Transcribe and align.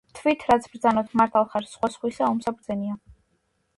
თვით 0.19 0.45
რაცა 0.51 0.71
ბრძანოთ, 0.75 1.11
მართალ 1.21 1.45
ხარ, 1.51 1.67
სხვა 1.75 1.91
სხვისა 1.97 2.31
ომსა 2.33 2.57
ბრძენია 2.59 2.99